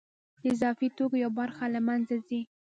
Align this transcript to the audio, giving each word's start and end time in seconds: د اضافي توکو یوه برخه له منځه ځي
د 0.41 0.43
اضافي 0.53 0.87
توکو 0.97 1.15
یوه 1.23 1.33
برخه 1.39 1.63
له 1.73 1.79
منځه 1.87 2.15
ځي 2.27 2.41